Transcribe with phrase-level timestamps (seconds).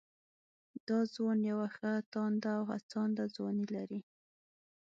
[0.87, 3.99] دا ځوان يوه ښه تانده او هڅانده ځواني لري